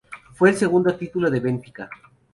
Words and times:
Fue 0.33 0.49
el 0.49 0.55
segundo 0.55 0.95
título 0.97 1.29
de 1.29 1.39
Benfica. 1.39 1.87